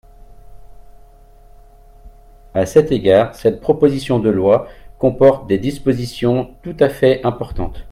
À 2.55 2.65
cet 2.65 2.91
égard, 2.91 3.35
cette 3.35 3.61
proposition 3.61 4.17
de 4.17 4.31
loi 4.31 4.67
comporte 4.97 5.45
des 5.45 5.59
dispositions 5.59 6.55
tout 6.63 6.75
à 6.79 6.89
fait 6.89 7.23
importantes. 7.23 7.79